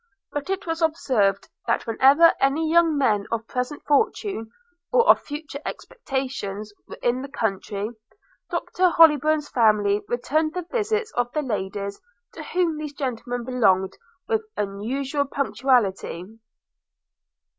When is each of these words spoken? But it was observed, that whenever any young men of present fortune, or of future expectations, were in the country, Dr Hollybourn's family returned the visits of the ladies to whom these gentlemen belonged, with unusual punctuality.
But 0.31 0.49
it 0.49 0.65
was 0.65 0.81
observed, 0.81 1.47
that 1.67 1.85
whenever 1.85 2.33
any 2.39 2.71
young 2.71 2.97
men 2.97 3.27
of 3.31 3.45
present 3.45 3.83
fortune, 3.85 4.49
or 4.91 5.07
of 5.07 5.21
future 5.21 5.59
expectations, 5.63 6.73
were 6.87 6.97
in 7.03 7.21
the 7.21 7.27
country, 7.27 7.91
Dr 8.49 8.89
Hollybourn's 8.89 9.47
family 9.49 10.01
returned 10.07 10.55
the 10.55 10.65
visits 10.71 11.11
of 11.11 11.31
the 11.33 11.43
ladies 11.43 12.01
to 12.33 12.41
whom 12.41 12.79
these 12.79 12.93
gentlemen 12.93 13.43
belonged, 13.43 13.95
with 14.27 14.41
unusual 14.57 15.25
punctuality. 15.25 16.39